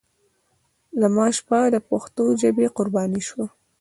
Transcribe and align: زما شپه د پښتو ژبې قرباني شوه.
زما 1.01 1.25
شپه 1.37 1.59
د 1.73 1.77
پښتو 1.89 2.23
ژبې 2.41 2.67
قرباني 2.77 3.21
شوه. 3.27 3.45